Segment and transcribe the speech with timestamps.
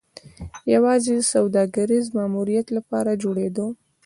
[0.73, 3.65] یوازې د سوداګریز ماموریت لپاره جوړېده